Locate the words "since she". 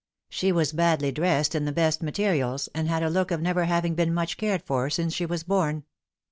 4.89-5.27